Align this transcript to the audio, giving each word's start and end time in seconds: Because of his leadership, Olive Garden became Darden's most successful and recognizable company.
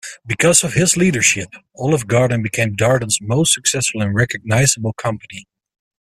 Because 0.25 0.63
of 0.63 0.73
his 0.73 0.97
leadership, 0.97 1.49
Olive 1.77 2.07
Garden 2.07 2.41
became 2.41 2.75
Darden's 2.75 3.19
most 3.21 3.53
successful 3.53 4.01
and 4.01 4.15
recognizable 4.15 4.93
company. 4.93 5.45